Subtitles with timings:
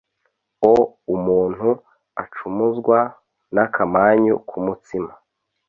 [0.71, 0.73] o
[1.15, 1.69] umuntu
[2.23, 2.97] acumuzwa
[3.53, 5.11] n’akamanyu k’umutsima